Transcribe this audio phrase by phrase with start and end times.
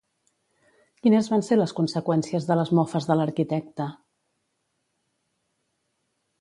[1.03, 3.89] Quines van ser les conseqüències de les mofes de l'arquitecte?